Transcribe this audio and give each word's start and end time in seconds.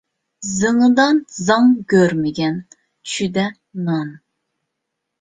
زېڭىدا 0.51 1.05
زاڭ 1.35 1.69
كۆرمىگەن، 1.95 2.59
چۈشىدە 2.81 3.49
نان. 3.89 4.15